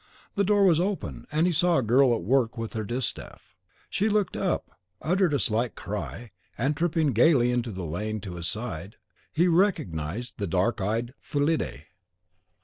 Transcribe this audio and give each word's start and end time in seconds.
The 0.33 0.43
door 0.43 0.65
was 0.65 0.79
open, 0.79 1.27
and 1.31 1.45
he 1.45 1.53
saw 1.53 1.77
a 1.77 1.83
girl 1.83 2.15
at 2.15 2.23
work 2.23 2.57
with 2.57 2.73
her 2.73 2.83
distaff. 2.83 3.55
She 3.87 4.09
looked 4.09 4.35
up, 4.35 4.79
uttered 4.99 5.31
a 5.31 5.37
slight 5.37 5.75
cry, 5.75 6.31
and, 6.57 6.75
tripping 6.75 7.13
gayly 7.13 7.51
into 7.51 7.69
the 7.69 7.85
lane 7.85 8.19
to 8.21 8.33
his 8.37 8.47
side, 8.47 8.95
he 9.31 9.47
recognised 9.47 10.39
the 10.39 10.47
dark 10.47 10.81
eyed 10.81 11.13
Fillide. 11.19 11.85